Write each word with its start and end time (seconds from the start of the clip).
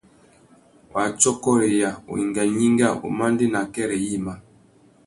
Wātsôkôreya, 0.95 1.89
wenga 2.13 2.43
gnïnga, 2.53 2.87
umandēna 3.09 3.57
akêrê 3.65 3.97
yïmá. 4.07 4.33